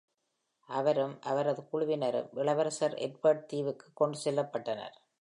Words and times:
அவரும் 0.69 1.21
அவரது 1.21 1.67
குழுவினரும் 1.67 2.29
இளவரசர் 2.33 2.93
எட்வர்ட் 2.93 3.45
தீவுக்கு 3.45 3.87
கொண்டு 3.93 4.17
செல்லப்பட்டனர். 4.25 4.95